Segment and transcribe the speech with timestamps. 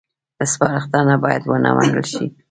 [0.53, 2.25] سپارښتنه باید ونه منل شي